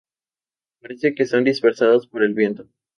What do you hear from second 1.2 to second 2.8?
son dispersadas por el viento.